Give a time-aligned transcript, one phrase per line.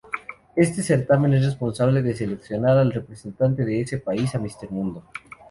[0.55, 5.03] Este certamen es responsable de seleccionar al representante de ese país a Mister Mundo.